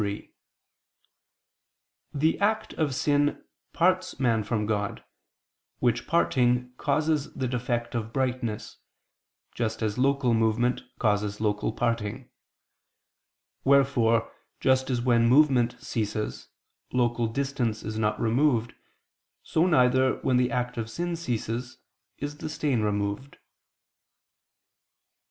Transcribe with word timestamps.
3: 0.01 0.33
The 2.11 2.39
act 2.39 2.73
of 2.73 2.95
sin 2.95 3.43
parts 3.71 4.19
man 4.19 4.43
from 4.43 4.65
God, 4.65 5.03
which 5.77 6.07
parting 6.07 6.73
causes 6.77 7.31
the 7.35 7.47
defect 7.47 7.93
of 7.93 8.11
brightness, 8.11 8.77
just 9.53 9.83
as 9.83 9.99
local 9.99 10.33
movement 10.33 10.81
causes 10.97 11.39
local 11.39 11.71
parting. 11.71 12.31
Wherefore, 13.63 14.31
just 14.59 14.89
as 14.89 15.01
when 15.01 15.29
movement 15.29 15.75
ceases, 15.79 16.47
local 16.91 17.27
distance 17.27 17.83
is 17.83 17.99
not 17.99 18.19
removed, 18.19 18.73
so 19.43 19.67
neither, 19.67 20.15
when 20.23 20.37
the 20.37 20.49
act 20.49 20.79
of 20.79 20.89
sin 20.89 21.15
ceases, 21.15 21.77
is 22.17 22.37
the 22.37 22.49
stain 22.49 22.81
removed. 22.81 23.37